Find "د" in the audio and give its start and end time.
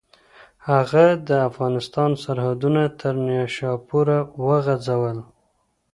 1.27-1.29